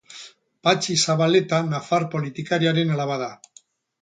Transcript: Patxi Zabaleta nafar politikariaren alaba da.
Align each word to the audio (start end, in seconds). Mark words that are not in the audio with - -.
Patxi 0.67 0.95
Zabaleta 1.05 1.59
nafar 1.67 2.07
politikariaren 2.15 2.97
alaba 2.97 3.21
da. 3.27 3.31